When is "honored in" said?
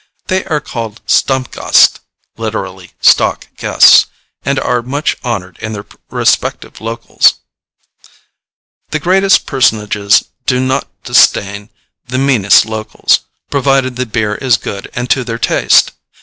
5.23-5.73